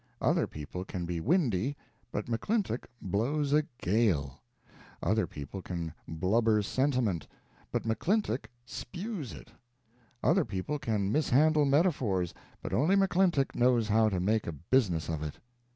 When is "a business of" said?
14.47-15.21